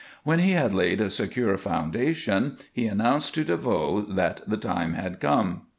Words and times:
When 0.23 0.39
he 0.39 0.53
had 0.53 0.73
laid 0.73 0.99
a 0.99 1.11
secure 1.11 1.55
foundation, 1.59 2.57
he 2.73 2.87
announced 2.87 3.35
to 3.35 3.43
DeVoe 3.43 4.01
that 4.01 4.41
the 4.47 4.57
time 4.57 4.95
had 4.95 5.19
come. 5.19 5.67